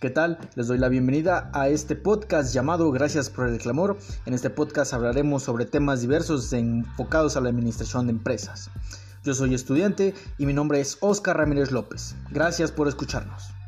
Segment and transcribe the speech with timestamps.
[0.00, 0.38] ¿Qué tal?
[0.54, 3.98] Les doy la bienvenida a este podcast llamado Gracias por el Clamor.
[4.24, 8.70] En este podcast hablaremos sobre temas diversos enfocados a la administración de empresas.
[9.24, 12.14] Yo soy estudiante y mi nombre es Oscar Ramírez López.
[12.30, 13.59] Gracias por escucharnos.